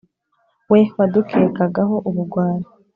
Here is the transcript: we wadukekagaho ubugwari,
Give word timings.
we 0.71 0.79
wadukekagaho 0.97 1.95
ubugwari, 2.09 2.67